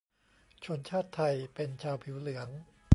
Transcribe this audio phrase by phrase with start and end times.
[0.63, 2.49] ชนชาติไทย เป็นชาวผิวเหลือง